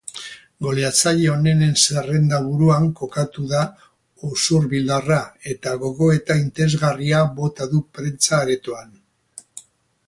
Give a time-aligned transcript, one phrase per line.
[0.67, 3.59] Goleatzaile onenen zerrenda-buruan kokatu da
[4.31, 5.21] usurbildarra
[5.53, 9.01] eta gogoeta interesgarria bota du prentsa aretoan.